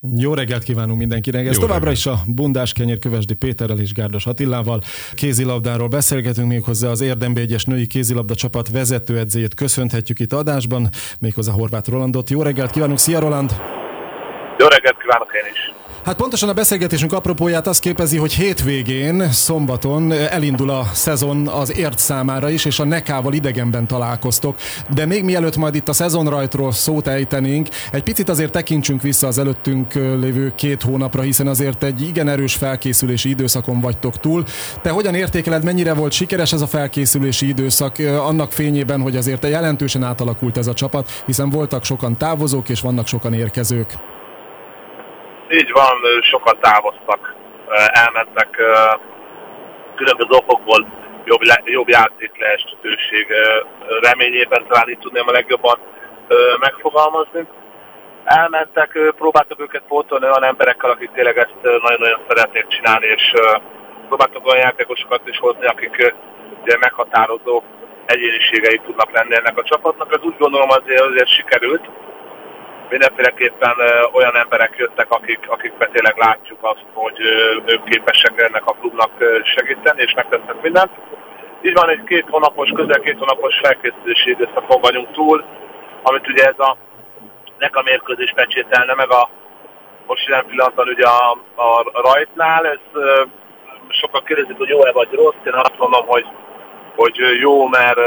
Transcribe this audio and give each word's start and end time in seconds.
Jó 0.00 0.34
reggelt 0.34 0.62
kívánunk 0.62 0.98
mindenkinek! 0.98 1.46
Ez 1.46 1.54
Jó 1.54 1.60
továbbra 1.60 1.78
reggelt. 1.78 1.96
is 1.96 2.06
a 2.06 2.18
Bundás 2.26 2.72
Kenyér 2.72 2.98
Kövesdi 2.98 3.34
Péterrel 3.34 3.78
és 3.78 3.92
Gárdos 3.92 4.26
Attilával. 4.26 4.80
Kézilabdáról 5.14 5.88
beszélgetünk 5.88 6.48
még 6.48 6.62
hozzá 6.62 6.88
az 6.88 7.00
Érdembe 7.00 7.40
egyes 7.40 7.64
női 7.64 7.86
kézilabda 7.86 8.34
csapat 8.34 8.68
vezetőedzőjét 8.68 9.54
köszönhetjük 9.54 10.18
itt 10.18 10.32
adásban, 10.32 10.88
méghozzá 11.20 11.52
Horváth 11.52 11.90
Rolandot. 11.90 12.30
Jó 12.30 12.42
reggelt 12.42 12.70
kívánunk! 12.70 12.98
Szia 12.98 13.20
Roland! 13.20 13.50
Jó 14.58 14.66
reggelt 14.66 14.96
kívánok 15.00 15.30
én 15.34 15.50
is! 15.52 15.87
Hát 16.08 16.16
pontosan 16.16 16.48
a 16.48 16.52
beszélgetésünk 16.52 17.12
apropóját 17.12 17.66
azt 17.66 17.80
képezi, 17.80 18.16
hogy 18.16 18.32
hétvégén, 18.32 19.32
szombaton 19.32 20.12
elindul 20.12 20.70
a 20.70 20.84
szezon 20.92 21.48
az 21.48 21.76
ért 21.76 21.98
számára 21.98 22.50
is, 22.50 22.64
és 22.64 22.78
a 22.78 22.84
Nekával 22.84 23.32
idegenben 23.32 23.86
találkoztok. 23.86 24.56
De 24.94 25.06
még 25.06 25.24
mielőtt 25.24 25.56
majd 25.56 25.74
itt 25.74 25.88
a 25.88 25.92
szezonrajtról 25.92 26.72
szót 26.72 27.06
ejtenénk, 27.06 27.68
egy 27.92 28.02
picit 28.02 28.28
azért 28.28 28.52
tekintsünk 28.52 29.02
vissza 29.02 29.26
az 29.26 29.38
előttünk 29.38 29.94
lévő 29.94 30.52
két 30.56 30.82
hónapra, 30.82 31.22
hiszen 31.22 31.46
azért 31.46 31.82
egy 31.82 32.02
igen 32.02 32.28
erős 32.28 32.54
felkészülési 32.54 33.28
időszakon 33.28 33.80
vagytok 33.80 34.16
túl. 34.16 34.44
Te 34.82 34.90
hogyan 34.90 35.14
értékeled, 35.14 35.64
mennyire 35.64 35.94
volt 35.94 36.12
sikeres 36.12 36.52
ez 36.52 36.60
a 36.60 36.66
felkészülési 36.66 37.48
időszak, 37.48 37.98
annak 37.98 38.52
fényében, 38.52 39.00
hogy 39.00 39.16
azért 39.16 39.48
jelentősen 39.48 40.02
átalakult 40.02 40.56
ez 40.56 40.66
a 40.66 40.74
csapat, 40.74 41.22
hiszen 41.26 41.50
voltak 41.50 41.84
sokan 41.84 42.16
távozók 42.16 42.68
és 42.68 42.80
vannak 42.80 43.06
sokan 43.06 43.32
érkezők. 43.32 44.17
Így 45.50 45.72
van, 45.72 46.22
sokan 46.22 46.58
távoztak, 46.60 47.34
elmentek 47.92 48.50
különböző 49.94 50.30
okokból 50.30 50.86
jobb, 51.24 51.40
jobb 51.64 51.88
játék 51.88 52.30
leestetőség 52.38 53.26
reményében, 54.00 54.66
talán 54.68 54.88
így 54.88 54.98
tudném 54.98 55.28
a 55.28 55.32
legjobban 55.32 55.78
megfogalmazni. 56.60 57.46
Elmentek, 58.24 58.98
próbáltak 59.16 59.60
őket 59.60 59.82
pótolni 59.88 60.24
olyan 60.24 60.44
emberekkel, 60.44 60.90
akik 60.90 61.10
tényleg 61.10 61.38
ezt 61.38 61.56
nagyon-nagyon 61.62 62.20
szeretnék 62.28 62.66
csinálni, 62.66 63.06
és 63.06 63.32
próbáltak 64.08 64.46
olyan 64.46 64.64
játékosokat 64.64 65.28
is 65.28 65.38
hozni, 65.38 65.66
akik 65.66 66.14
ugye 66.62 66.76
meghatározó 66.78 67.62
egyéniségei 68.06 68.80
tudnak 68.84 69.10
lenni 69.10 69.34
ennek 69.34 69.58
a 69.58 69.64
csapatnak. 69.64 70.12
Ez 70.12 70.22
úgy 70.22 70.36
gondolom 70.38 70.70
azért, 70.70 71.00
azért 71.00 71.34
sikerült 71.34 71.88
mindenféleképpen 72.90 73.74
olyan 74.12 74.36
emberek 74.36 74.74
jöttek, 74.76 75.10
akik, 75.10 75.38
akikbe 75.48 75.86
tényleg 75.86 76.16
látjuk 76.16 76.58
azt, 76.60 76.84
hogy 76.92 77.20
ők 77.66 77.84
képesek 77.84 78.40
ennek 78.40 78.66
a 78.66 78.76
klubnak 78.80 79.10
segíteni, 79.44 80.02
és 80.02 80.14
megtesznek 80.14 80.62
mindent. 80.62 80.90
Így 81.62 81.74
van 81.74 81.88
egy 81.88 82.04
két 82.04 82.26
hónapos, 82.30 82.70
közel 82.74 83.00
két 83.00 83.18
hónapos 83.18 83.60
felkészülési 83.62 84.30
időszakon 84.30 84.80
vagyunk 84.80 85.12
túl, 85.12 85.44
amit 86.02 86.28
ugye 86.28 86.44
ez 86.44 86.58
a 86.58 86.76
neka 87.58 87.82
mérkőzés 87.82 88.32
pecsételne 88.34 88.94
meg 88.94 89.10
a 89.10 89.28
most 90.06 90.26
jelen 90.28 90.46
pillanatban 90.46 90.88
ugye 90.88 91.06
a, 91.06 91.30
a 91.54 92.00
rajtnál, 92.02 92.66
ez 92.66 93.02
sokan 93.88 94.24
kérdezik, 94.24 94.56
hogy 94.56 94.68
jó-e 94.68 94.92
vagy 94.92 95.08
rossz, 95.12 95.44
én 95.46 95.52
azt 95.52 95.78
mondom, 95.78 96.06
hogy, 96.06 96.26
hogy 96.96 97.16
jó, 97.40 97.66
mert 97.66 97.98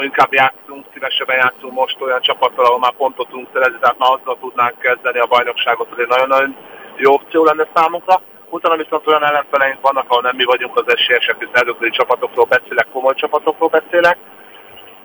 inkább 0.00 0.32
játszunk, 0.32 0.86
szívesebben 0.92 1.36
játszunk 1.36 1.72
most 1.72 2.00
olyan 2.00 2.20
csapattal, 2.20 2.64
ahol 2.64 2.78
már 2.78 2.92
pontot 2.92 3.28
tudunk 3.28 3.48
szerezni, 3.52 3.78
tehát 3.80 3.98
már 3.98 4.10
azzal 4.10 4.36
tudnánk 4.40 4.78
kezdeni 4.78 5.18
a 5.18 5.26
bajnokságot, 5.26 5.88
hogy 5.94 6.06
nagyon-nagyon 6.06 6.56
jó 6.96 7.12
opció 7.12 7.44
lenne 7.44 7.66
számunkra. 7.74 8.20
Utána 8.48 8.76
viszont 8.76 9.06
olyan 9.06 9.24
ellenfeleink 9.24 9.80
vannak, 9.80 10.04
ahol 10.08 10.22
nem 10.22 10.36
mi 10.36 10.44
vagyunk 10.44 10.76
az 10.76 10.94
esélyesek, 10.94 11.38
hiszen 11.38 11.62
előzői 11.62 11.90
csapatokról 11.90 12.44
beszélek, 12.44 12.86
komoly 12.92 13.14
csapatokról 13.14 13.68
beszélek. 13.68 14.18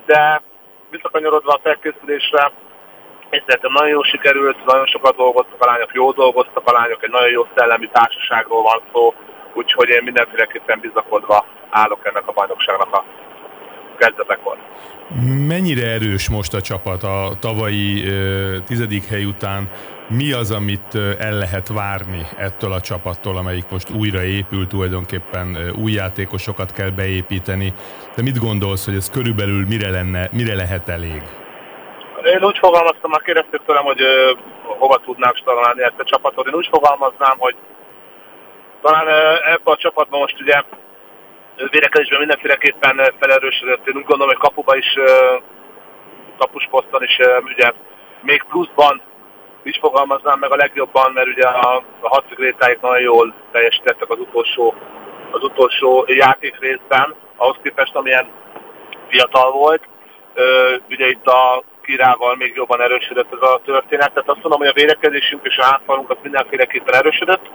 De 0.05 0.41
visszakanyarodva 0.89 1.53
a 1.53 1.59
felkészülésre, 1.63 2.51
én 3.29 3.44
szerintem 3.45 3.72
nagyon 3.72 3.89
jó 3.89 4.03
sikerült, 4.03 4.66
nagyon 4.66 4.85
sokat 4.85 5.16
dolgoztak 5.16 5.61
a 5.61 5.66
lányok, 5.66 5.94
jó 5.94 6.11
dolgoztak 6.11 6.67
a 6.67 6.72
lányok, 6.72 7.03
egy 7.03 7.09
nagyon 7.09 7.31
jó 7.31 7.47
szellemi 7.55 7.89
társaságról 7.91 8.61
van 8.61 8.81
szó, 8.94 9.13
úgyhogy 9.53 9.89
én 9.89 10.03
mindenféleképpen 10.03 10.79
bizakodva 10.79 11.45
állok 11.69 12.05
ennek 12.05 12.27
a 12.27 12.31
bajnokságnak 12.31 12.94
a 12.94 13.03
kezdetekor. 13.97 14.58
Mennyire 15.47 15.88
erős 15.88 16.30
most 16.30 16.53
a 16.53 16.62
csapat 16.62 17.03
a 17.03 17.30
tavalyi 17.40 18.03
tizedik 18.66 19.06
hely 19.06 19.24
után? 19.24 19.69
Mi 20.09 20.31
az, 20.31 20.52
amit 20.52 20.96
el 21.19 21.38
lehet 21.38 21.68
várni 21.68 22.22
ettől 22.38 22.72
a 22.72 22.81
csapattól, 22.81 23.38
amelyik 23.38 23.66
most 23.72 23.90
újra 23.90 24.24
épül, 24.24 24.68
tulajdonképpen 24.68 25.57
új 25.84 25.91
játékosokat 25.91 26.74
kell 26.74 26.90
beépíteni. 26.90 27.74
Te 28.16 28.22
mit 28.22 28.40
gondolsz, 28.40 28.86
hogy 28.86 28.96
ez 28.96 29.09
körülbelül 29.09 29.66
mire, 29.68 29.90
lenne, 29.90 30.30
mire 30.31 30.56
lehet 30.56 30.90
elég? 30.90 31.22
Én 32.24 32.44
úgy 32.44 32.57
fogalmaztam, 32.57 33.09
már 33.09 33.22
kérdeztük 33.22 33.62
tőlem, 33.66 33.84
hogy 33.84 34.02
ö, 34.02 34.31
hova 34.63 34.97
tudnánk 35.06 35.44
találni 35.44 35.84
ezt 35.84 36.00
a 36.00 36.03
csapatot. 36.03 36.47
Én 36.47 36.53
úgy 36.53 36.68
fogalmaznám, 36.72 37.36
hogy 37.38 37.56
talán 38.81 39.07
ebben 39.53 39.74
a 39.74 39.78
csapatban 39.78 40.19
most 40.19 40.41
ugye 40.41 40.63
védekezésben 41.72 42.19
mindenféleképpen 42.19 43.13
felerősödött. 43.19 43.88
Én 43.88 43.95
úgy 43.95 44.06
gondolom, 44.06 44.28
hogy 44.28 44.38
kapuba 44.38 44.75
is, 44.75 44.94
kapusposzton 46.38 47.03
is 47.03 47.18
ugye 47.44 47.72
még 48.22 48.44
pluszban 48.50 49.01
is 49.63 49.78
fogalmaznám 49.81 50.40
meg 50.40 50.51
a 50.51 50.56
legjobban, 50.56 51.12
mert 51.12 51.28
ugye 51.28 51.47
a, 51.47 51.84
a 52.00 52.07
hadszigrétáik 52.07 52.81
nagyon 52.81 53.01
jól 53.01 53.34
teljesítettek 53.51 54.09
az 54.09 54.19
utolsó, 54.19 54.75
az 55.31 55.44
utolsó 55.44 56.06
játék 56.07 56.59
részben, 56.59 57.16
ahhoz 57.35 57.57
képest 57.63 57.95
amilyen 57.95 58.28
fiatal 59.09 59.51
volt. 59.51 59.84
Ugye 60.89 61.09
itt 61.09 61.25
a 61.25 61.63
kirával 61.84 62.35
még 62.35 62.56
jobban 62.56 62.81
erősödött 62.81 63.34
ez 63.34 63.50
a 63.50 63.62
történet, 63.66 64.13
tehát 64.13 64.29
azt 64.29 64.41
mondom, 64.41 64.59
hogy 64.59 64.68
a 64.68 64.79
védekezésünk 64.81 65.45
és 65.45 65.57
a 65.57 65.63
hátfalunk 65.63 66.09
az 66.09 66.18
mindenféleképpen 66.22 66.95
erősödött 66.95 67.50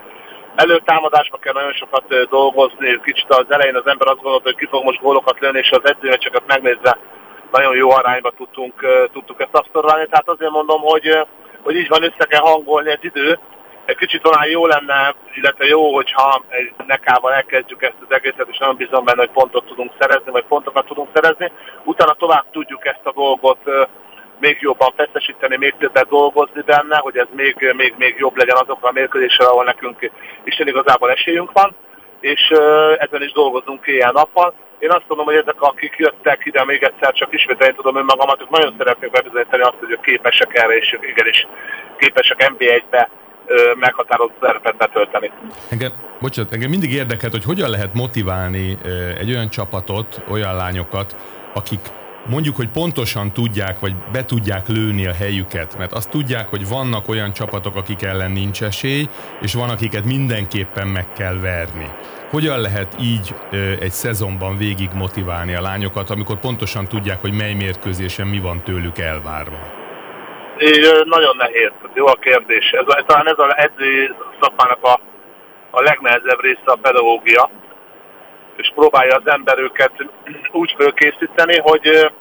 előtámadásba 0.54 1.36
kell 1.38 1.52
nagyon 1.52 1.72
sokat 1.72 2.28
dolgozni, 2.28 3.00
kicsit 3.04 3.30
az 3.34 3.46
elején 3.48 3.76
az 3.76 3.86
ember 3.86 4.08
azt 4.08 4.22
gondolta, 4.22 4.48
hogy 4.48 4.56
ki 4.56 4.66
fog 4.66 4.84
most 4.84 5.00
gólokat 5.00 5.40
lőni, 5.40 5.58
és 5.58 5.70
az 5.70 5.88
edzőmeccseket 5.90 6.46
megnézve 6.46 6.98
nagyon 7.52 7.76
jó 7.76 7.90
arányba 7.90 8.30
tudtunk, 8.30 8.74
tudtuk 9.12 9.40
ezt 9.40 9.54
abszorválni. 9.54 10.06
Tehát 10.06 10.28
azért 10.28 10.50
mondom, 10.50 10.80
hogy, 10.80 11.26
hogy 11.62 11.76
így 11.76 11.88
van, 11.88 12.02
össze 12.02 12.24
kell 12.28 12.40
hangolni 12.40 12.90
az 12.90 12.98
idő. 13.00 13.38
Egy 13.84 13.96
kicsit 13.96 14.22
talán 14.22 14.48
jó 14.48 14.66
lenne, 14.66 15.14
illetve 15.34 15.64
jó, 15.64 15.94
hogyha 15.94 16.42
egy 16.48 16.72
nekával 16.86 17.32
elkezdjük 17.32 17.82
ezt 17.82 18.04
az 18.08 18.14
egészet, 18.14 18.48
és 18.50 18.58
nagyon 18.58 18.76
bízom 18.76 19.04
benne, 19.04 19.20
hogy 19.20 19.30
pontot 19.30 19.64
tudunk 19.64 19.92
szerezni, 19.98 20.30
vagy 20.30 20.44
pontokat 20.44 20.86
tudunk 20.86 21.08
szerezni. 21.14 21.52
Utána 21.84 22.12
tovább 22.12 22.44
tudjuk 22.50 22.86
ezt 22.86 23.06
a 23.06 23.12
dolgot 23.12 23.70
még 24.44 24.56
jobban 24.60 24.92
feszesíteni, 24.96 25.56
még 25.56 25.74
többet 25.78 26.08
dolgozni 26.08 26.62
benne, 26.72 26.96
hogy 26.96 27.16
ez 27.16 27.26
még, 27.36 27.72
még, 27.76 27.94
még 27.98 28.14
jobb 28.18 28.36
legyen 28.36 28.56
azokra 28.56 28.88
a 28.88 28.92
mérkőzésre, 28.92 29.44
ahol 29.44 29.64
nekünk 29.64 30.10
Isten 30.44 30.68
igazából 30.68 31.10
esélyünk 31.10 31.52
van, 31.52 31.74
és 32.20 32.42
ezen 32.98 33.22
is 33.22 33.32
dolgozunk 33.32 33.86
éjjel-nappal. 33.86 34.54
Én 34.78 34.90
azt 34.90 35.04
mondom, 35.08 35.26
hogy 35.26 35.42
ezek, 35.44 35.60
akik 35.60 35.94
jöttek 35.96 36.40
ide 36.44 36.64
még 36.64 36.82
egyszer, 36.82 37.12
csak 37.12 37.32
ismételni 37.32 37.74
tudom 37.74 37.96
önmagamat, 37.96 38.40
ők 38.40 38.50
nagyon 38.50 38.74
szeretnék 38.78 39.10
bebizonyítani 39.10 39.62
azt, 39.62 39.80
hogy 39.80 39.90
ők 39.90 40.00
képesek 40.00 40.54
erre, 40.54 40.76
és 40.76 40.98
igenis 41.00 41.46
képesek 41.98 42.52
NB1-be 42.52 43.08
meghatározott 43.74 44.36
szerepet 44.40 44.76
betölteni. 44.76 45.30
Engem, 45.70 45.92
bocsánat, 46.20 46.52
engem 46.52 46.70
mindig 46.70 46.92
érdekelt, 46.92 47.32
hogy 47.32 47.44
hogyan 47.44 47.70
lehet 47.70 47.94
motiválni 47.94 48.78
egy 49.18 49.30
olyan 49.30 49.48
csapatot, 49.48 50.20
olyan 50.30 50.56
lányokat, 50.56 51.16
akik 51.54 51.80
mondjuk, 52.28 52.56
hogy 52.56 52.68
pontosan 52.68 53.32
tudják, 53.32 53.80
vagy 53.80 53.94
be 54.12 54.24
tudják 54.24 54.68
lőni 54.68 55.06
a 55.06 55.12
helyüket, 55.12 55.78
mert 55.78 55.92
azt 55.92 56.10
tudják, 56.10 56.48
hogy 56.48 56.68
vannak 56.68 57.08
olyan 57.08 57.32
csapatok, 57.32 57.76
akik 57.76 58.02
ellen 58.02 58.30
nincs 58.30 58.62
esély, 58.62 59.08
és 59.40 59.54
van, 59.54 59.70
akiket 59.70 60.04
mindenképpen 60.04 60.88
meg 60.88 61.12
kell 61.12 61.38
verni. 61.38 61.88
Hogyan 62.30 62.60
lehet 62.60 62.96
így 63.00 63.34
egy 63.80 63.90
szezonban 63.90 64.56
végig 64.56 64.90
motiválni 64.94 65.54
a 65.54 65.60
lányokat, 65.60 66.10
amikor 66.10 66.38
pontosan 66.38 66.86
tudják, 66.86 67.20
hogy 67.20 67.32
mely 67.32 67.54
mérkőzésen 67.54 68.26
mi 68.26 68.38
van 68.38 68.62
tőlük 68.62 68.98
elvárva? 68.98 69.80
É, 70.58 70.70
nagyon 71.04 71.36
nehéz. 71.36 71.70
Jó 71.94 72.06
a 72.06 72.16
kérdés. 72.20 72.70
Ez, 72.70 73.04
talán 73.06 73.28
ez 73.28 73.38
az 73.38 73.54
edző 73.56 74.14
szakmának 74.40 74.84
a, 74.84 75.00
a 75.70 75.82
legnehezebb 75.82 76.40
része 76.40 76.62
a 76.64 76.78
pedagógia, 76.82 77.50
és 78.56 78.72
próbálja 78.74 79.16
az 79.16 79.32
ember 79.32 79.58
őket 79.58 79.92
úgy 80.52 80.74
fölkészíteni, 80.78 81.58
hogy 81.60 82.12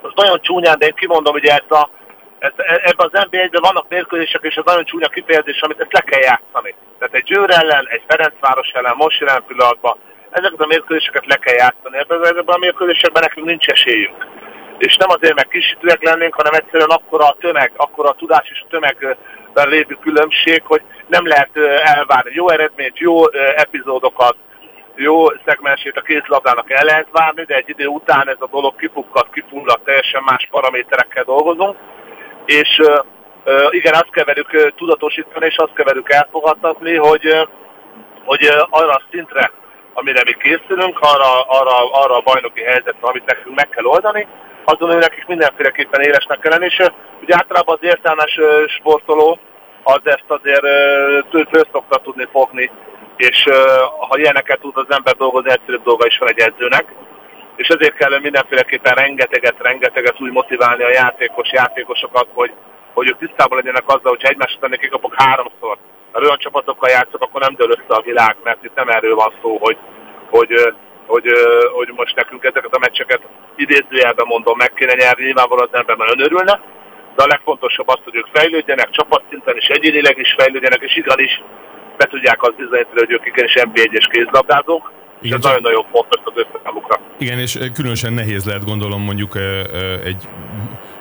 az 0.00 0.12
nagyon 0.14 0.40
csúnyán, 0.40 0.78
de 0.78 0.86
én 0.86 0.94
kimondom, 0.94 1.32
hogy 1.32 1.44
ezt 1.44 1.70
a, 1.70 1.90
ezt, 2.38 2.58
e, 2.58 2.80
ebben 2.84 3.10
az 3.12 3.26
NBA-ben 3.30 3.62
vannak 3.62 3.88
mérkőzések, 3.88 4.42
és 4.42 4.54
ez 4.54 4.64
nagyon 4.64 4.84
csúnya 4.84 5.08
kifejezés, 5.08 5.60
amit 5.60 5.80
ezt 5.80 5.92
le 5.92 6.00
kell 6.00 6.20
játszani. 6.20 6.74
Tehát 6.98 7.14
egy 7.14 7.22
Győr 7.22 7.50
ellen, 7.50 7.86
egy 7.88 8.02
Ferencváros 8.06 8.68
ellen, 8.68 8.94
most 8.96 9.20
jelen 9.20 9.42
pillanatban, 9.46 9.98
ezeket 10.30 10.60
a 10.60 10.66
mérkőzéseket 10.66 11.26
le 11.26 11.36
kell 11.36 11.54
játszani. 11.54 11.98
Ebben, 11.98 12.42
a 12.46 12.58
mérkőzésekben 12.58 13.22
nekünk 13.22 13.46
nincs 13.46 13.66
esélyünk. 13.66 14.26
És 14.78 14.96
nem 14.96 15.10
azért, 15.10 15.34
mert 15.34 15.48
kisítőek 15.48 16.02
lennénk, 16.02 16.34
hanem 16.34 16.52
egyszerűen 16.52 16.88
akkora 16.88 17.24
a 17.24 17.36
tömeg, 17.40 17.72
akkora 17.76 18.08
a 18.08 18.14
tudás 18.18 18.50
és 18.50 18.62
a 18.64 18.70
tömegben 18.70 19.68
lévő 19.68 19.98
különbség, 20.00 20.62
hogy 20.64 20.82
nem 21.06 21.26
lehet 21.26 21.56
elvárni 21.82 22.30
jó 22.34 22.48
eredményt, 22.50 22.98
jó 22.98 23.30
epizódokat, 23.56 24.36
jó 24.98 25.26
szegmensét 25.44 25.96
a 25.96 26.00
kézlabdának 26.00 26.70
el 26.70 26.84
lehet 26.84 27.08
várni, 27.12 27.44
de 27.44 27.54
egy 27.54 27.68
idő 27.68 27.86
után 27.86 28.28
ez 28.28 28.36
a 28.38 28.48
dolog 28.50 28.76
kifukkad, 28.76 29.26
kifullad, 29.32 29.80
teljesen 29.84 30.22
más 30.24 30.48
paraméterekkel 30.50 31.24
dolgozunk, 31.24 31.76
és 32.44 32.80
igen, 33.70 33.94
azt 33.94 34.10
kell 34.10 34.24
velük 34.24 34.72
tudatosítani, 34.76 35.46
és 35.46 35.56
azt 35.56 35.72
kell 35.74 35.84
velük 35.84 36.12
elfogadtatni, 36.12 36.96
hogy, 36.96 37.48
hogy 38.24 38.48
arra 38.70 38.92
a 38.92 39.02
szintre, 39.10 39.50
amire 39.94 40.22
mi 40.24 40.34
készülünk, 40.34 40.98
arra, 41.00 41.40
arra, 41.46 41.92
arra 41.92 42.16
a 42.16 42.22
bajnoki 42.24 42.62
helyzetre, 42.62 43.08
amit 43.08 43.24
nekünk 43.24 43.56
meg 43.56 43.68
kell 43.68 43.84
oldani, 43.84 44.26
azon 44.64 44.90
ő 44.90 44.98
nekik 44.98 45.26
mindenféleképpen 45.26 46.00
élesnek 46.00 46.38
kell 46.38 46.52
lenni, 46.52 46.64
és 46.64 46.82
ugye 47.22 47.34
általában 47.34 47.78
az 47.80 47.88
értelmes 47.88 48.38
sportoló 48.66 49.38
az 49.82 50.00
ezt 50.04 50.24
azért 50.26 50.66
föl 51.30 51.64
szokta 51.72 51.98
tudni 51.98 52.28
fogni, 52.32 52.70
és 53.18 53.44
ha 54.08 54.18
ilyeneket 54.18 54.60
tud 54.60 54.76
az 54.76 54.86
ember 54.88 55.14
dolgozni, 55.14 55.50
egyszerűbb 55.50 55.82
dolga 55.82 56.06
is 56.06 56.18
van 56.18 56.28
egy 56.28 56.38
edzőnek, 56.38 56.94
és 57.56 57.68
ezért 57.68 57.94
kell 57.94 58.18
mindenféleképpen 58.18 58.94
rengeteget, 58.94 59.54
rengeteget 59.58 60.20
úgy 60.20 60.30
motiválni 60.30 60.82
a 60.82 60.90
játékos 60.90 61.52
játékosokat, 61.52 62.26
hogy, 62.34 62.52
hogy 62.92 63.08
ők 63.08 63.18
tisztában 63.18 63.58
legyenek 63.58 63.86
azzal, 63.86 64.10
hogyha 64.14 64.28
egymásra 64.28 64.58
tenni 64.60 64.78
kikapok 64.78 65.14
háromszor, 65.16 65.76
mert 66.12 66.24
olyan 66.24 66.38
csapatokkal 66.38 66.90
játszok, 66.90 67.22
akkor 67.22 67.40
nem 67.40 67.54
dől 67.54 67.70
össze 67.70 67.94
a 67.98 68.02
világ, 68.04 68.36
mert 68.42 68.64
itt 68.64 68.74
nem 68.74 68.88
erről 68.88 69.14
van 69.14 69.32
szó, 69.42 69.56
hogy, 69.56 69.76
hogy, 70.30 70.74
hogy, 71.06 71.26
hogy 71.72 71.92
most 71.96 72.16
nekünk 72.16 72.44
ezeket 72.44 72.74
a 72.74 72.78
meccseket 72.78 73.20
idézőjelben 73.56 74.26
mondom, 74.26 74.56
meg 74.56 74.72
kéne 74.72 74.94
nyerni, 74.94 75.24
nyilvánvalóan 75.24 75.68
az 75.72 75.78
ember 75.78 75.96
már 75.96 76.08
önörülne, 76.12 76.60
de 77.16 77.22
a 77.22 77.26
legfontosabb 77.26 77.88
az, 77.88 78.00
hogy 78.04 78.16
ők 78.16 78.26
fejlődjenek, 78.32 78.90
csapatszinten 78.90 79.56
is, 79.56 79.66
egyénileg 79.66 80.18
is 80.18 80.34
fejlődjenek, 80.38 80.82
és 80.82 80.96
igenis 80.96 81.42
be 81.98 82.06
tudják 82.06 82.42
az 82.42 82.54
bizonyítani, 82.56 82.98
hogy 83.04 83.12
ők 83.12 83.26
igenis 83.26 83.54
NB1-es 83.56 84.06
kézlabdázók, 84.10 84.92
és 85.20 85.30
ez 85.30 85.42
nagyon-nagyon 85.42 85.84
fontos 85.92 86.20
az 86.24 86.32
összeszámukra. 86.34 87.00
Igen, 87.18 87.38
és 87.38 87.58
különösen 87.74 88.12
nehéz 88.12 88.44
lehet 88.44 88.64
gondolom 88.64 89.02
mondjuk 89.02 89.36
egy 90.04 90.22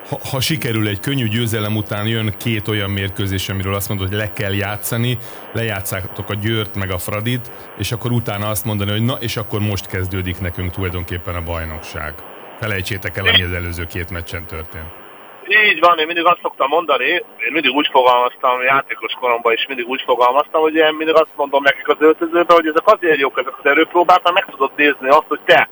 ha, 0.09 0.19
ha 0.31 0.39
sikerül 0.39 0.87
egy 0.87 0.99
könnyű 0.99 1.27
győzelem 1.27 1.75
után 1.75 2.07
jön 2.07 2.33
két 2.37 2.67
olyan 2.67 2.89
mérkőzés, 2.89 3.49
amiről 3.49 3.73
azt 3.73 3.89
mondod, 3.89 4.07
hogy 4.07 4.17
le 4.17 4.33
kell 4.33 4.53
játszani, 4.53 5.17
lejátszátok 5.53 6.29
a 6.29 6.33
Győrt 6.33 6.75
meg 6.75 6.91
a 6.91 6.97
Fradit, 6.97 7.51
és 7.77 7.91
akkor 7.91 8.11
utána 8.11 8.47
azt 8.47 8.65
mondani, 8.65 8.91
hogy 8.91 9.01
na, 9.01 9.13
és 9.13 9.37
akkor 9.37 9.59
most 9.59 9.87
kezdődik 9.87 10.39
nekünk 10.39 10.71
tulajdonképpen 10.71 11.35
a 11.35 11.41
bajnokság. 11.41 12.13
Felejtsétek 12.59 13.17
el, 13.17 13.25
ami 13.25 13.43
az 13.43 13.51
előző 13.51 13.85
két 13.85 14.09
meccsen 14.09 14.45
történt. 14.45 15.06
Így 15.47 15.79
van, 15.79 15.99
én 15.99 16.05
mindig 16.05 16.25
azt 16.25 16.41
szoktam 16.41 16.67
mondani, 16.67 17.05
én 17.05 17.51
mindig 17.51 17.71
úgy 17.71 17.87
fogalmaztam, 17.91 18.61
játékos 18.61 19.13
koromban 19.19 19.53
is 19.53 19.65
mindig 19.67 19.87
úgy 19.87 20.01
fogalmaztam, 20.05 20.61
hogy 20.61 20.75
én 20.75 20.93
mindig 20.93 21.15
azt 21.15 21.35
mondom 21.35 21.63
nekik 21.63 21.87
az 21.87 21.95
öltözőben, 21.99 22.55
hogy 22.55 22.67
ezek 22.67 22.87
azért 22.87 23.19
jók 23.19 23.39
ezek 23.39 23.57
az 23.57 23.65
erőpróbák, 23.65 24.23
mert 24.23 24.35
meg 24.35 24.45
tudod 24.45 24.71
nézni 24.75 25.09
azt, 25.09 25.27
hogy 25.27 25.39
te 25.45 25.69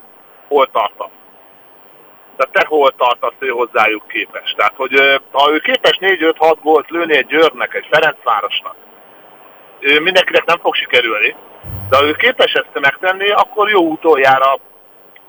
hol 0.48 0.70
tartasz. 0.70 1.16
Tehát 2.36 2.52
te 2.52 2.64
hol 2.68 2.90
tartasz 2.96 3.34
ő 3.38 3.48
hozzájuk 3.48 4.08
képes. 4.08 4.54
Tehát, 4.56 4.74
hogy 4.76 5.20
ha 5.30 5.52
ő 5.52 5.58
képes 5.58 5.98
4-5-6 6.00 6.56
gólt 6.62 6.90
lőni 6.90 7.16
egy 7.16 7.26
Győrnek, 7.26 7.74
egy 7.74 7.86
Ferencvárosnak, 7.90 8.76
ő 9.78 10.00
mindenkinek 10.00 10.44
nem 10.44 10.58
fog 10.58 10.74
sikerülni, 10.74 11.36
de 11.88 11.96
ha 11.96 12.04
ő 12.04 12.12
képes 12.12 12.52
ezt 12.52 12.80
megtenni, 12.80 13.30
akkor 13.30 13.70
jó 13.70 13.90
utoljára 13.90 14.58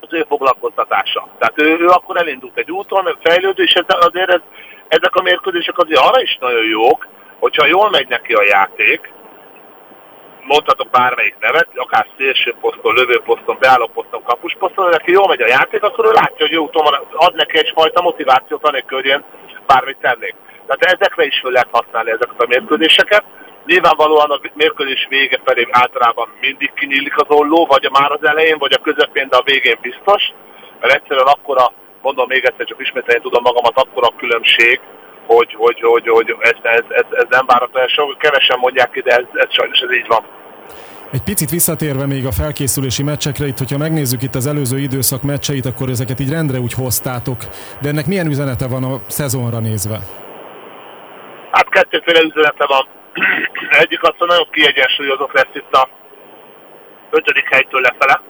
az 0.00 0.12
ő 0.12 0.24
foglalkoztatása. 0.28 1.28
Tehát 1.38 1.60
ő, 1.62 1.78
ő 1.78 1.86
akkor 1.86 2.16
elindult 2.16 2.58
egy 2.58 2.70
úton, 2.70 3.18
fejlődő, 3.22 3.62
és 3.62 3.72
ez, 3.72 3.96
azért 4.00 4.30
ez, 4.30 4.40
ezek 4.88 5.14
a 5.14 5.22
mérkőzések 5.22 5.78
azért 5.78 6.00
arra 6.00 6.20
is 6.20 6.36
nagyon 6.40 6.64
jók, 6.64 7.08
hogyha 7.38 7.66
jól 7.66 7.90
megy 7.90 8.08
neki 8.08 8.32
a 8.32 8.42
játék, 8.42 9.12
mondhatok 10.48 10.90
bármelyik 10.90 11.36
nevet, 11.40 11.68
akár 11.74 12.06
szélső 12.16 12.54
poszton, 12.60 12.94
lövőposzton, 12.94 13.56
beállóposzton, 13.60 14.22
kapusposzton, 14.22 14.88
neki 14.88 15.10
jól 15.12 15.28
megy 15.28 15.42
a 15.42 15.46
játék, 15.46 15.82
akkor 15.82 16.04
ő 16.06 16.10
látja, 16.12 16.46
hogy 16.46 16.50
jó 16.50 16.62
úton 16.62 16.84
van, 16.84 17.06
ad 17.12 17.34
neki 17.34 17.58
egyfajta 17.58 18.02
motivációt, 18.02 18.66
anélkül, 18.66 18.96
hogy 18.96 19.06
ilyen 19.06 19.24
bármit 19.66 19.96
tennék. 20.00 20.34
Tehát 20.66 20.96
ezekre 20.98 21.24
is 21.24 21.40
fel 21.42 21.50
lehet 21.50 21.68
használni 21.70 22.10
ezeket 22.10 22.42
a 22.42 22.46
mérkőzéseket. 22.46 23.24
Nyilvánvalóan 23.70 24.30
a 24.30 24.40
mérkőzés 24.54 25.06
vége 25.08 25.40
felé 25.44 25.66
általában 25.70 26.28
mindig 26.40 26.72
kinyílik 26.74 27.16
az 27.16 27.26
olló, 27.28 27.66
vagy 27.66 27.88
már 27.92 28.10
az 28.12 28.24
elején, 28.24 28.58
vagy 28.58 28.72
a 28.72 28.82
közepén, 28.82 29.28
de 29.28 29.36
a 29.36 29.48
végén 29.50 29.78
biztos. 29.80 30.22
Mert 30.80 30.94
egyszerűen 30.94 31.26
akkora, 31.26 31.72
mondom 32.02 32.26
még 32.28 32.44
egyszer, 32.44 32.66
csak 32.66 32.80
ismételni 32.80 33.20
tudom 33.22 33.42
magamat, 33.42 33.78
akkora 33.78 34.06
a 34.06 34.18
különbség, 34.18 34.80
hogy, 35.26 35.54
hogy, 35.54 35.80
hogy, 35.80 36.08
hogy 36.08 36.36
ez, 36.40 36.58
ez, 36.62 36.84
ez, 36.88 37.04
ez 37.10 37.26
nem 37.28 37.46
várható 37.46 37.78
el. 37.78 37.86
Sok, 37.86 38.18
kevesen 38.18 38.58
mondják 38.58 38.96
ide, 38.96 39.10
ez, 39.16 39.26
ez 39.32 39.54
sajnos 39.54 39.78
ez 39.78 39.92
így 39.92 40.06
van. 40.06 40.22
Egy 41.12 41.22
picit 41.22 41.50
visszatérve 41.50 42.06
még 42.06 42.26
a 42.26 42.32
felkészülési 42.32 43.02
meccsekre, 43.02 43.46
itt, 43.46 43.58
hogyha 43.58 43.78
megnézzük 43.78 44.22
itt 44.22 44.34
az 44.34 44.46
előző 44.46 44.78
időszak 44.78 45.22
meccseit, 45.22 45.66
akkor 45.66 45.88
ezeket 45.88 46.20
így 46.20 46.30
rendre 46.30 46.58
úgy 46.58 46.72
hoztátok. 46.72 47.38
De 47.80 47.88
ennek 47.88 48.06
milyen 48.06 48.26
üzenete 48.26 48.68
van 48.68 48.84
a 48.84 49.00
szezonra 49.06 49.58
nézve? 49.58 49.98
Hát 51.50 51.68
kettőféle 51.68 52.20
üzenete 52.20 52.66
van. 52.66 52.96
Egyik 53.70 54.02
az, 54.02 54.14
hogy 54.18 54.28
nagyon 54.28 54.48
kiegyensúlyozott 54.50 55.32
lesz 55.32 55.54
itt 55.54 55.74
a 55.74 55.88
ötödik 57.10 57.48
helytől 57.48 57.80
lefele. 57.80 58.20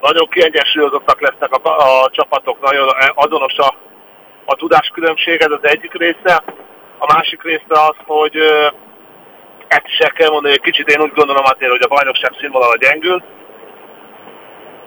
Nagyon 0.00 0.28
kiegyensúlyozottak 0.28 1.20
lesznek 1.20 1.52
a, 1.52 2.02
a 2.02 2.10
csapatok, 2.10 2.60
nagyon 2.60 2.88
azonos 3.14 3.56
a, 3.56 3.74
a 4.44 4.54
tudáskülönbség, 4.54 5.40
ez 5.40 5.50
az 5.50 5.64
egyik 5.64 5.92
része. 5.92 6.42
A 6.98 7.12
másik 7.14 7.42
része 7.42 7.64
az, 7.68 7.96
hogy 8.06 8.36
ezt 9.68 9.86
is 9.86 9.98
el 9.98 10.10
kell 10.10 10.30
mondani, 10.30 10.54
hogy 10.54 10.72
kicsit 10.72 10.88
én 10.88 11.00
úgy 11.02 11.12
gondolom 11.12 11.44
azért, 11.44 11.70
hogy 11.70 11.82
a 11.82 11.94
bajnokság 11.94 12.32
színvonala 12.38 12.76
gyengül, 12.76 13.22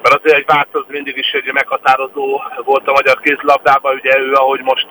mert 0.01 0.15
azért 0.15 0.37
egy 0.37 0.45
változ 0.45 0.85
mindig 0.87 1.17
is 1.17 1.31
egy 1.31 1.51
meghatározó 1.53 2.41
volt 2.63 2.87
a 2.87 2.91
magyar 2.91 3.19
kézlabdában, 3.19 3.95
ugye 3.95 4.19
ő, 4.19 4.33
ahogy 4.33 4.61
most 4.61 4.87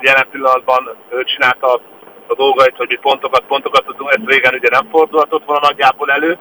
jelen 0.00 0.28
pillanatban 0.30 0.96
ő 1.10 1.24
csinálta 1.24 1.80
a 2.30 2.34
dolgait, 2.34 2.76
hogy 2.76 2.88
mi 2.88 2.96
pontokat, 2.96 3.44
pontokat 3.46 3.84
tudunk, 3.84 4.10
ez 4.10 4.24
régen 4.24 4.54
ugye 4.54 4.68
nem 4.70 4.88
fordulhatott 4.90 5.44
volna 5.44 5.66
nagyjából 5.68 6.10
elő. 6.10 6.38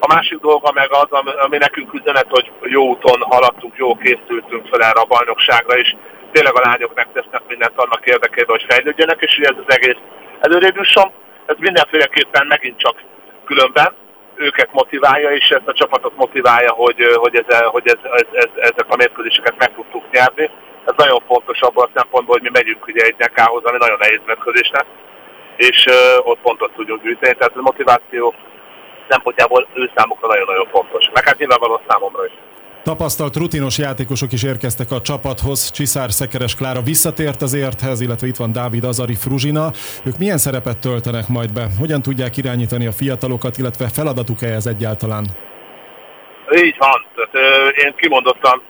A 0.00 0.14
másik 0.14 0.38
dolga 0.38 0.72
meg 0.72 0.88
az, 0.92 1.10
ami 1.44 1.56
nekünk 1.56 1.94
üzenet, 1.94 2.26
hogy 2.30 2.52
jó 2.62 2.88
úton 2.88 3.20
haladtunk, 3.20 3.76
jó 3.76 3.94
készültünk 3.94 4.66
fel 4.70 4.82
erre 4.82 5.00
a 5.00 5.12
bajnokságra, 5.14 5.78
és 5.78 5.94
tényleg 6.32 6.54
a 6.56 6.68
lányok 6.68 6.94
megtesznek 6.94 7.42
mindent 7.48 7.76
annak 7.76 8.06
érdekében, 8.06 8.56
hogy 8.56 8.66
fejlődjenek, 8.68 9.20
és 9.20 9.36
hogy 9.36 9.44
ez 9.44 9.64
az 9.66 9.74
egész 9.74 10.00
előrébb 10.40 10.76
jusson 10.76 11.12
ez 11.46 11.56
mindenféleképpen 11.58 12.46
megint 12.46 12.78
csak 12.78 12.96
különben 13.44 13.94
őket 14.34 14.68
motiválja, 14.72 15.30
és 15.30 15.48
ezt 15.48 15.68
a 15.68 15.72
csapatot 15.72 16.16
motiválja, 16.16 16.72
hogy, 16.72 16.96
hogy, 17.14 17.44
ez, 17.46 17.58
hogy 17.58 17.86
ez, 17.86 17.98
ez, 18.02 18.26
ez, 18.32 18.50
ezek 18.56 18.86
a 18.88 18.96
mérkőzéseket 18.96 19.58
meg 19.58 19.74
tudtuk 19.74 20.10
nyerni. 20.10 20.50
Ez 20.84 20.94
nagyon 20.96 21.22
fontos 21.26 21.60
abban 21.60 21.88
a 21.88 21.98
szempontból, 21.98 22.34
hogy 22.34 22.42
mi 22.42 22.58
megyünk 22.58 22.86
ugye 22.86 23.04
egy 23.04 23.14
nekához, 23.18 23.64
ami 23.64 23.78
nagyon 23.78 23.98
nehéz 24.00 24.20
mérkőzésnek, 24.26 24.84
és 25.56 25.86
ott 26.22 26.40
pontot 26.42 26.72
tudjuk 26.72 27.02
gyűjteni, 27.02 27.34
tehát 27.38 27.56
a 27.56 27.60
motiváció 27.60 28.34
szempontjából 29.08 29.68
ő 29.74 29.90
számukra 29.94 30.28
nagyon-nagyon 30.28 30.66
fontos. 30.70 31.10
Meg 31.12 31.24
hát 31.24 31.38
nyilvánvalóan 31.38 31.80
számomra 31.88 32.26
is. 32.26 32.32
Tapasztalt 32.82 33.36
rutinos 33.36 33.78
játékosok 33.78 34.32
is 34.32 34.42
érkeztek 34.42 34.90
a 34.90 35.00
csapathoz. 35.00 35.70
Csiszár 35.70 36.10
Szekeres 36.10 36.54
Klára 36.54 36.80
visszatért 36.80 37.42
az 37.42 37.54
érthez, 37.54 38.00
illetve 38.00 38.26
itt 38.26 38.36
van 38.36 38.52
Dávid 38.52 38.84
Azari 38.84 39.14
Fruzsina. 39.14 39.70
Ők 40.06 40.18
milyen 40.18 40.38
szerepet 40.38 40.78
töltenek 40.80 41.28
majd 41.28 41.52
be? 41.52 41.66
Hogyan 41.78 42.02
tudják 42.02 42.36
irányítani 42.36 42.86
a 42.86 42.92
fiatalokat, 42.92 43.58
illetve 43.58 43.88
feladatuk-e 43.88 44.46
ez 44.46 44.66
egyáltalán? 44.66 45.24
Így 46.64 46.76
van. 46.78 47.06
Tehát, 47.14 47.34
én 47.84 47.94
kimondottam, 47.96 48.62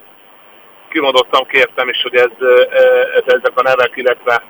kimondottam, 0.91 1.47
kértem 1.47 1.89
is, 1.89 2.03
hogy 2.03 2.15
ez, 2.15 2.35
ez, 3.15 3.25
ezek 3.27 3.53
a 3.55 3.63
nevek, 3.63 3.93
illetve 3.95 4.43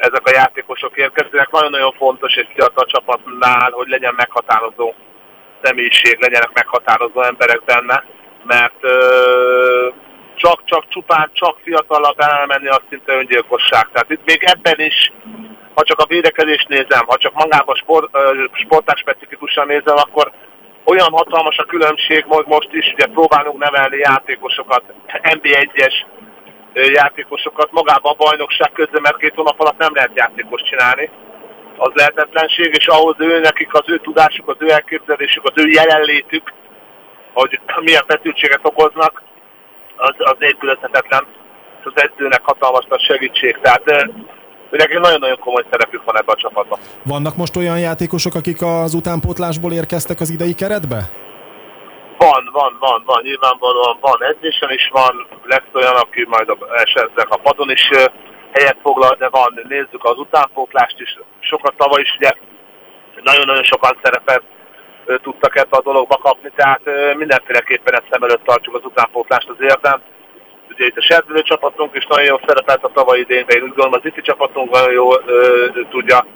ezek 0.00 0.26
a 0.26 0.34
játékosok 0.34 0.96
érkeznek. 0.96 1.50
Nagyon-nagyon 1.50 1.92
fontos 1.92 2.34
egy 2.34 2.48
fiatal 2.54 2.84
csapatnál, 2.84 3.70
hogy 3.70 3.88
legyen 3.88 4.14
meghatározó 4.16 4.94
személyiség, 5.62 6.18
legyenek 6.20 6.50
meghatározó 6.52 7.22
emberek 7.22 7.62
benne 7.64 8.04
mert 8.44 8.80
csak-csak 10.34 10.84
csupán 10.88 11.30
csak 11.32 11.58
fiatalabb 11.62 12.20
elmenni 12.20 12.68
az 12.68 12.80
szinte 12.88 13.12
öngyilkosság. 13.12 13.88
Tehát 13.92 14.10
itt 14.10 14.24
még 14.24 14.42
ebben 14.42 14.80
is, 14.80 15.12
ha 15.74 15.82
csak 15.82 15.98
a 15.98 16.06
védekezést 16.06 16.68
nézem, 16.68 17.06
ha 17.06 17.16
csak 17.16 17.34
magában 17.34 17.74
sport, 17.74 18.10
sporták 18.52 18.96
specifikusan 18.96 19.66
nézem, 19.66 19.96
akkor 19.96 20.32
olyan 20.84 21.12
hatalmas 21.12 21.56
a 21.56 21.64
különbség, 21.64 22.24
most 22.46 22.72
is 22.72 22.92
ugye 22.92 23.06
próbálunk 23.06 23.58
nevelni 23.58 23.96
játékosokat, 23.96 24.82
NB1-es 25.06 25.94
játékosokat 26.74 27.72
magába 27.72 28.10
a 28.10 28.22
bajnokság 28.24 28.72
közben, 28.72 29.02
mert 29.02 29.16
két 29.16 29.34
hónap 29.34 29.60
alatt 29.60 29.78
nem 29.78 29.94
lehet 29.94 30.10
játékos 30.14 30.62
csinálni. 30.62 31.10
Az 31.76 31.90
lehetetlenség, 31.94 32.74
és 32.78 32.86
ahhoz 32.86 33.16
ő 33.18 33.40
nekik 33.40 33.74
az 33.74 33.84
ő 33.86 33.98
tudásuk, 33.98 34.48
az 34.48 34.56
ő 34.58 34.70
elképzelésük, 34.70 35.44
az 35.44 35.64
ő 35.64 35.68
jelenlétük, 35.68 36.52
hogy 37.32 37.60
milyen 37.80 38.04
feszültséget 38.06 38.60
okoznak, 38.62 39.22
az, 39.96 40.14
az 40.18 40.36
nélkülözhetetlen, 40.38 41.26
az 41.84 41.92
edzőnek 41.94 42.40
hatalmas 42.42 42.84
a 42.88 42.98
segítség. 42.98 43.58
Tehát 43.62 43.82
neki 44.70 44.98
nagyon-nagyon 44.98 45.38
komoly 45.38 45.64
szerepük 45.70 46.04
van 46.04 46.16
ebben 46.16 46.34
a 46.34 46.40
csapatban. 46.40 46.78
Vannak 47.02 47.36
most 47.36 47.56
olyan 47.56 47.78
játékosok, 47.78 48.34
akik 48.34 48.62
az 48.62 48.94
utánpótlásból 48.94 49.72
érkeztek 49.72 50.20
az 50.20 50.30
idei 50.30 50.54
keretbe? 50.54 51.19
Van, 52.26 52.48
van, 52.52 52.76
van, 52.80 53.02
van, 53.06 53.22
nyilvánvalóan 53.22 53.96
van 54.00 54.24
edzésen 54.24 54.70
is 54.70 54.88
van, 54.92 55.26
lesz 55.44 55.72
olyan, 55.72 55.94
aki 55.94 56.26
majd 56.28 56.48
a, 56.48 56.56
esetleg 56.74 57.26
a 57.30 57.36
padon 57.36 57.70
is 57.70 57.88
helyet 58.52 58.76
foglal, 58.82 59.14
de 59.18 59.28
van, 59.28 59.60
nézzük 59.68 60.04
az 60.04 60.18
utánpótlást 60.18 61.00
is, 61.00 61.18
sokat 61.40 61.74
tavaly 61.76 62.00
is 62.00 62.14
ugye 62.16 62.30
nagyon-nagyon 63.22 63.62
sokan 63.62 63.98
szerepet 64.02 64.42
tudtak 65.22 65.56
ebbe 65.56 65.76
a 65.76 65.82
dologba 65.82 66.16
kapni, 66.16 66.50
tehát 66.54 66.80
mindenféleképpen 67.16 67.94
ezt 67.94 68.10
szem 68.10 68.22
előtt 68.22 68.44
tartjuk 68.44 68.74
az 68.74 68.84
utánpótlást 68.84 69.48
az 69.48 69.60
érdem. 69.60 70.00
Ugye 70.70 70.86
itt 70.86 70.96
a 70.96 71.02
serdülő 71.02 71.42
csapatunk 71.42 71.96
is 71.96 72.06
nagyon 72.06 72.26
jól 72.26 72.40
szerepelt 72.46 72.84
a 72.84 72.92
tavalyi 72.94 73.20
idén, 73.20 73.44
de 73.46 73.54
én 73.54 73.62
úgy 73.62 73.68
gondolom 73.68 73.92
az 73.92 74.04
ifi 74.06 74.20
csapatunk 74.20 74.70
nagyon 74.70 74.92
jól 74.92 75.24
tudja 75.90 76.26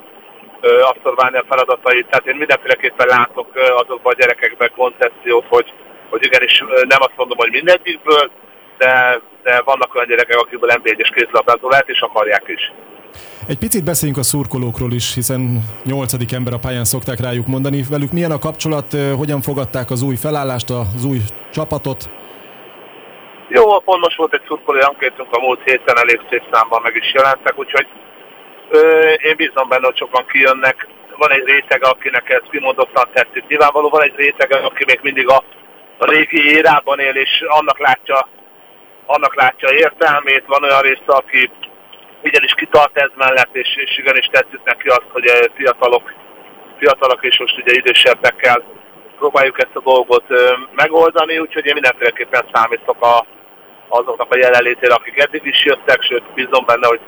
abszolválni 0.90 1.36
a 1.36 1.44
feladatait, 1.48 2.06
tehát 2.06 2.26
én 2.26 2.36
mindenféleképpen 2.36 3.06
látok 3.06 3.48
azokban 3.54 4.12
a 4.12 4.16
gyerekekben 4.20 4.70
koncepciót, 4.76 5.46
hogy, 5.48 5.72
hogy 6.10 6.24
igenis 6.24 6.64
nem 6.88 7.00
azt 7.00 7.16
mondom, 7.16 7.38
hogy 7.38 7.50
mindegyikből, 7.50 8.30
de, 8.78 9.20
de 9.42 9.62
vannak 9.64 9.94
olyan 9.94 10.08
gyerekek, 10.08 10.38
akikből 10.38 10.70
NB1-es 10.74 11.10
kézlabdázó 11.14 11.68
lehet, 11.68 11.88
és 11.88 12.00
akarják 12.00 12.44
is. 12.46 12.72
Egy 13.48 13.58
picit 13.58 13.84
beszéljünk 13.84 14.20
a 14.20 14.22
szurkolókról 14.22 14.92
is, 14.92 15.14
hiszen 15.14 15.60
nyolcadik 15.84 16.32
ember 16.32 16.52
a 16.52 16.58
pályán 16.58 16.84
szokták 16.84 17.20
rájuk 17.20 17.46
mondani. 17.46 17.82
Velük 17.90 18.12
milyen 18.12 18.30
a 18.30 18.38
kapcsolat, 18.38 18.86
hogyan 19.16 19.40
fogadták 19.40 19.90
az 19.90 20.02
új 20.02 20.16
felállást, 20.16 20.70
az 20.70 21.04
új 21.04 21.18
csapatot? 21.52 22.10
Jó, 23.48 23.80
pont 23.80 24.00
most 24.00 24.16
volt 24.16 24.34
egy 24.34 24.42
szurkolói 24.46 24.80
ankétunk 24.80 25.28
a 25.32 25.40
múlt 25.40 25.60
héten, 25.64 25.96
elég 25.96 26.20
szép 26.30 26.42
számban 26.52 26.80
meg 26.82 26.96
is 26.96 27.12
jelentek, 27.14 27.58
úgyhogy 27.58 27.86
én 29.22 29.36
bízom 29.36 29.68
benne, 29.68 29.86
hogy 29.86 29.96
sokan 29.96 30.26
kijönnek. 30.26 30.86
Van 31.16 31.30
egy 31.30 31.44
réteg, 31.44 31.84
akinek 31.84 32.30
ez 32.30 32.42
kimondottan 32.50 33.08
tetszik. 33.12 33.46
Nyilvánvaló 33.46 33.88
van 33.88 34.02
egy 34.02 34.16
réteg, 34.16 34.52
aki 34.52 34.84
még 34.86 34.98
mindig 35.02 35.28
a, 35.28 35.44
a 35.98 36.10
régi 36.10 36.54
érában 36.56 36.98
él, 36.98 37.14
és 37.14 37.44
annak 37.46 37.78
látja, 37.78 38.28
annak 39.06 39.34
látja 39.34 39.68
értelmét. 39.70 40.44
Van 40.46 40.62
olyan 40.62 40.80
része, 40.80 41.04
aki 41.06 41.50
igenis 42.22 42.54
kitart 42.54 42.98
ez 42.98 43.10
mellett, 43.14 43.56
és, 43.56 43.76
és 43.76 43.98
igenis 43.98 44.26
tetszik 44.26 44.60
neki 44.64 44.88
azt, 44.88 45.08
hogy 45.12 45.26
eh, 45.26 45.38
fiatalok, 45.54 46.12
fiatalok 46.78 47.24
és 47.24 47.38
most 47.38 47.58
ugye 47.58 47.74
idősebbekkel 47.74 48.62
próbáljuk 49.18 49.58
ezt 49.58 49.76
a 49.76 49.80
dolgot 49.80 50.24
megoldani, 50.74 51.38
úgyhogy 51.38 51.66
én 51.66 51.74
mindenféleképpen 51.74 52.44
számítok 52.52 53.02
a, 53.02 53.26
azoknak 53.88 54.32
a 54.32 54.38
jelenlétére, 54.38 54.94
akik 54.94 55.18
eddig 55.18 55.44
is 55.44 55.64
jöttek, 55.64 56.02
sőt 56.02 56.32
bízom 56.34 56.64
benne, 56.66 56.86
hogy 56.86 57.00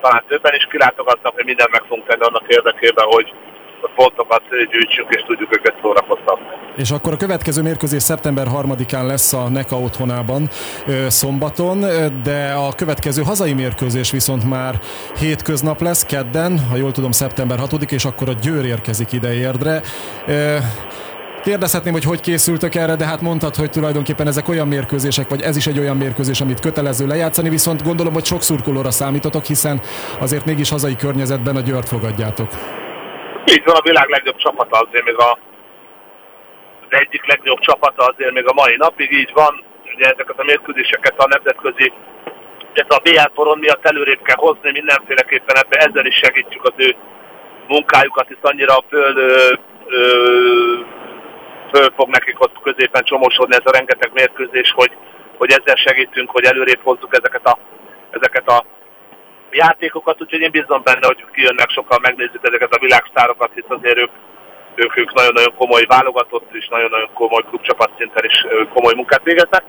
talán 0.00 0.24
többen 0.28 0.54
is 0.54 0.66
kilátogatnak, 0.70 1.34
hogy 1.34 1.44
mindent 1.44 1.70
meg 1.70 1.82
fogunk 1.88 2.06
tenni 2.06 2.22
annak 2.22 2.44
érdekében, 2.46 3.04
hogy 3.04 3.32
a 3.82 3.88
pontokat 3.94 4.42
gyűjtsünk 4.70 5.14
és 5.14 5.22
tudjuk 5.26 5.56
őket 5.56 5.74
szórakoztatni. 5.82 6.46
És 6.76 6.90
akkor 6.90 7.12
a 7.12 7.16
következő 7.16 7.62
mérkőzés 7.62 8.02
szeptember 8.02 8.46
3-án 8.50 9.06
lesz 9.06 9.32
a 9.32 9.48
NECA 9.48 9.76
otthonában 9.76 10.48
szombaton, 11.08 11.80
de 12.22 12.52
a 12.52 12.72
következő 12.76 13.22
hazai 13.22 13.52
mérkőzés 13.52 14.10
viszont 14.10 14.48
már 14.48 14.74
hétköznap 15.18 15.80
lesz, 15.80 16.04
kedden, 16.04 16.58
ha 16.70 16.76
jól 16.76 16.92
tudom, 16.92 17.10
szeptember 17.10 17.58
6 17.58 17.72
és 17.90 18.04
akkor 18.04 18.28
a 18.28 18.32
Győr 18.32 18.64
érkezik 18.64 19.12
ide 19.12 19.34
érdre. 19.34 19.80
Kérdezhetném, 21.50 21.92
hogy 21.92 22.04
hogy 22.04 22.20
készültök 22.20 22.74
erre, 22.74 22.96
de 22.96 23.06
hát 23.06 23.20
mondtad, 23.20 23.54
hogy 23.54 23.70
tulajdonképpen 23.70 24.26
ezek 24.26 24.48
olyan 24.48 24.68
mérkőzések, 24.68 25.28
vagy 25.28 25.42
ez 25.42 25.56
is 25.56 25.66
egy 25.66 25.78
olyan 25.78 25.96
mérkőzés, 25.96 26.40
amit 26.40 26.60
kötelező 26.60 27.06
lejátszani, 27.06 27.48
viszont 27.48 27.82
gondolom, 27.82 28.12
hogy 28.12 28.24
sok 28.24 28.42
szurkolóra 28.42 28.90
számítotok, 28.90 29.44
hiszen 29.44 29.80
azért 30.20 30.44
mégis 30.44 30.70
hazai 30.70 30.96
környezetben 30.96 31.56
a 31.56 31.60
Győrt 31.60 31.88
fogadjátok. 31.88 32.48
Így 33.54 33.62
van, 33.64 33.76
a 33.76 33.82
világ 33.82 34.08
legjobb 34.08 34.36
csapata 34.36 34.76
azért 34.78 35.04
még 35.04 35.18
a 35.18 35.38
az 36.88 36.98
egyik 37.02 37.26
legjobb 37.26 37.58
csapata 37.58 38.04
azért 38.12 38.32
még 38.32 38.46
a 38.48 38.52
mai 38.52 38.76
napig 38.76 39.12
így 39.12 39.30
van. 39.34 39.64
Ugye 39.94 40.04
ezeket 40.04 40.38
a 40.38 40.44
mérkőzéseket 40.44 41.14
a 41.16 41.28
nemzetközi 41.28 41.92
ez 42.72 42.96
a 42.96 43.00
BL 43.02 43.30
poron 43.34 43.58
miatt 43.58 43.86
előrébb 43.86 44.22
kell 44.22 44.36
hozni, 44.38 44.70
mindenféleképpen 44.70 45.56
ebben 45.56 45.80
ezzel 45.86 46.06
is 46.06 46.16
segítjük 46.16 46.64
az 46.64 46.72
ő 46.76 46.96
munkájukat, 47.68 48.28
hisz 48.28 48.50
annyira 48.50 48.84
föl, 48.88 49.16
ö, 49.16 49.52
ö, 49.86 50.75
föl 51.76 51.92
fog 51.96 52.08
nekik 52.08 52.40
ott 52.40 52.62
középen 52.62 53.04
csomósodni 53.04 53.54
ez 53.54 53.70
a 53.70 53.76
rengeteg 53.76 54.10
mérkőzés, 54.12 54.72
hogy, 54.74 54.92
hogy 55.36 55.50
ezzel 55.50 55.76
segítünk, 55.76 56.30
hogy 56.30 56.44
előrébb 56.44 56.80
hozzuk 56.82 57.16
ezeket 57.16 57.46
a, 57.46 57.58
ezeket 58.10 58.48
a 58.48 58.64
játékokat, 59.50 60.20
úgyhogy 60.22 60.40
én 60.40 60.50
bízom 60.50 60.82
benne, 60.82 61.06
hogy 61.06 61.24
kijönnek 61.32 61.70
sokan, 61.70 61.98
megnézzük 62.02 62.48
ezeket 62.48 62.72
a 62.74 62.78
világsztárokat, 62.78 63.50
hisz 63.54 63.76
azért 63.78 63.98
ők, 63.98 64.10
ők, 64.74 64.96
ők 64.96 65.12
nagyon-nagyon 65.14 65.54
komoly 65.56 65.84
válogatott, 65.88 66.54
és 66.54 66.68
nagyon-nagyon 66.68 67.10
komoly 67.14 67.42
klubcsapat 67.48 67.90
szinten 67.98 68.24
is 68.24 68.46
komoly 68.72 68.94
munkát 68.94 69.22
végeznek, 69.22 69.64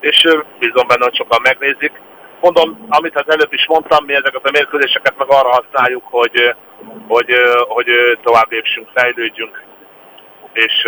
és 0.00 0.18
bízom 0.58 0.86
benne, 0.86 1.04
hogy 1.04 1.16
sokan 1.16 1.40
megnézik. 1.42 1.92
Mondom, 2.40 2.86
amit 2.88 3.16
az 3.16 3.28
előbb 3.34 3.52
is 3.52 3.66
mondtam, 3.66 4.04
mi 4.04 4.14
ezeket 4.14 4.46
a 4.46 4.50
mérkőzéseket 4.50 5.18
meg 5.18 5.28
arra 5.28 5.48
használjuk, 5.48 6.04
hogy, 6.10 6.54
hogy, 7.08 7.34
hogy 7.68 7.88
tovább 8.22 8.50
lépsünk, 8.50 8.88
fejlődjünk, 8.94 9.62
és 10.52 10.86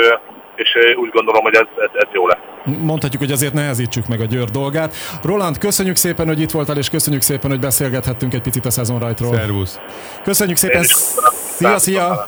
és 0.55 0.69
úgy 0.97 1.11
gondolom, 1.11 1.43
hogy 1.43 1.55
ez, 1.55 1.67
ez, 1.77 1.91
ez 1.93 2.09
jó 2.13 2.27
lesz. 2.27 2.39
Mondhatjuk, 2.65 3.23
hogy 3.23 3.33
azért 3.33 3.53
nehezítsük 3.53 4.07
meg 4.07 4.21
a 4.21 4.25
Győr 4.25 4.51
dolgát. 4.51 4.95
Roland, 5.23 5.59
köszönjük 5.59 5.97
szépen, 5.97 6.27
hogy 6.27 6.41
itt 6.41 6.51
voltál, 6.51 6.77
és 6.77 6.91
köszönjük 6.91 7.23
szépen, 7.23 7.51
hogy 7.51 7.61
beszélgethettünk 7.61 8.35
egy 8.35 8.43
picit 8.43 8.67
a 8.67 8.71
szezonrajtról. 8.71 9.35
Szervusz! 9.35 9.81
Köszönjük 10.23 10.57
szépen! 10.57 10.83
Szia, 10.85 11.79
szia! 11.79 12.27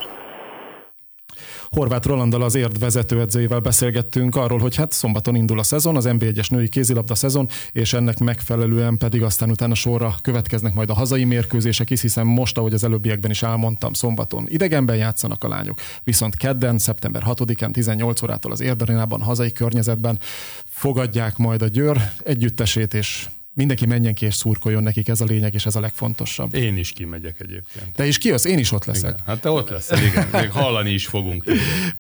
Horváth 1.74 2.06
Rolanddal 2.06 2.42
az 2.42 2.54
érd 2.54 2.78
vezetőedzőjével 2.78 3.60
beszélgettünk 3.60 4.36
arról, 4.36 4.58
hogy 4.58 4.76
hát 4.76 4.92
szombaton 4.92 5.34
indul 5.34 5.58
a 5.58 5.62
szezon, 5.62 5.96
az 5.96 6.04
NB1-es 6.08 6.50
női 6.50 6.68
kézilabda 6.68 7.14
szezon, 7.14 7.48
és 7.72 7.92
ennek 7.92 8.18
megfelelően 8.18 8.98
pedig 8.98 9.22
aztán 9.22 9.50
utána 9.50 9.74
sorra 9.74 10.14
következnek 10.22 10.74
majd 10.74 10.90
a 10.90 10.94
hazai 10.94 11.24
mérkőzések 11.24 11.90
is, 11.90 12.00
hiszen 12.00 12.26
most, 12.26 12.58
ahogy 12.58 12.72
az 12.74 12.84
előbbiekben 12.84 13.30
is 13.30 13.42
elmondtam, 13.42 13.92
szombaton 13.92 14.46
idegenben 14.48 14.96
játszanak 14.96 15.44
a 15.44 15.48
lányok, 15.48 15.78
viszont 16.04 16.36
kedden, 16.36 16.78
szeptember 16.78 17.22
6-án 17.26 17.70
18 17.70 18.22
órától 18.22 18.52
az 18.52 18.60
Érdarénában, 18.60 19.20
hazai 19.20 19.52
környezetben 19.52 20.18
fogadják 20.64 21.36
majd 21.36 21.62
a 21.62 21.66
Győr 21.68 22.10
együttesét, 22.24 22.94
és 22.94 23.28
mindenki 23.54 23.87
menjen 23.87 24.14
ki 24.14 24.26
és 24.26 24.34
szurkoljon 24.34 24.82
nekik, 24.82 25.08
ez 25.08 25.20
a 25.20 25.25
lényeg, 25.25 25.54
és 25.54 25.66
ez 25.66 25.76
a 25.76 25.80
legfontosabb. 25.80 26.54
Én 26.54 26.76
is 26.76 26.90
kimegyek 26.90 27.40
egyébként. 27.40 27.92
Te 27.94 28.06
is 28.06 28.18
kijössz? 28.18 28.44
Én 28.44 28.58
is 28.58 28.73
ott 28.73 28.84
leszek. 28.84 29.11
Igen. 29.11 29.23
Hát 29.26 29.40
te 29.40 29.50
ott 29.50 29.68
leszel, 29.68 30.04
igen. 30.04 30.28
Még 30.32 30.50
hallani 30.50 30.90
is 30.90 31.06
fogunk. 31.06 31.44